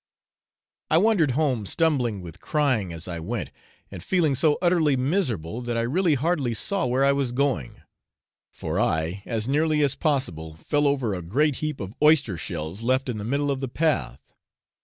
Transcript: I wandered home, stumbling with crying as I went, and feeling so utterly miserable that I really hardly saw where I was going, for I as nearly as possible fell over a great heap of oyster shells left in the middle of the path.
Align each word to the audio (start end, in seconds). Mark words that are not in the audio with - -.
I 0.89 0.97
wandered 0.97 1.33
home, 1.37 1.67
stumbling 1.67 2.21
with 2.23 2.41
crying 2.41 2.91
as 2.91 3.07
I 3.07 3.19
went, 3.19 3.51
and 3.91 4.01
feeling 4.03 4.33
so 4.33 4.57
utterly 4.59 4.97
miserable 4.97 5.61
that 5.61 5.77
I 5.77 5.81
really 5.81 6.15
hardly 6.15 6.55
saw 6.55 6.87
where 6.87 7.05
I 7.05 7.11
was 7.11 7.31
going, 7.31 7.83
for 8.51 8.79
I 8.79 9.21
as 9.27 9.47
nearly 9.47 9.83
as 9.83 9.93
possible 9.93 10.55
fell 10.55 10.87
over 10.87 11.13
a 11.13 11.21
great 11.21 11.57
heap 11.57 11.79
of 11.79 11.93
oyster 12.01 12.35
shells 12.35 12.81
left 12.81 13.09
in 13.09 13.19
the 13.19 13.23
middle 13.23 13.51
of 13.51 13.59
the 13.59 13.69
path. 13.69 14.33